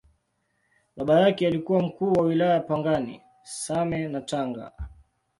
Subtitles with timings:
[0.95, 4.71] Baba yake alikuwa Mkuu wa Wilaya Pangani, Same na Tanga.